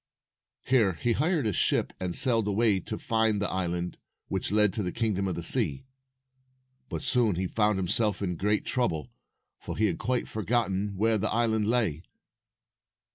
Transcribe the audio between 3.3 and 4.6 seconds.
the island which